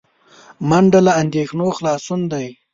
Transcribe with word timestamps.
منډه 0.69 0.99
له 1.07 1.11
اندېښنو 1.21 1.67
خلاصون 1.77 2.21
دی 2.31 2.47